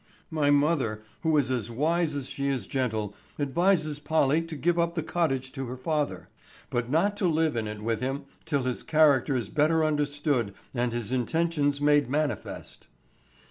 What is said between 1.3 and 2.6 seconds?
is as wise as she